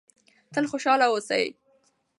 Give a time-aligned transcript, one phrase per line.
[0.53, 1.43] تل خوشحاله اوسئ.